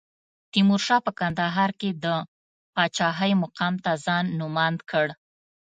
[0.51, 2.05] تیمورشاه په کندهار کې د
[2.75, 5.07] پاچاهۍ مقام ته ځان نوماند کړ.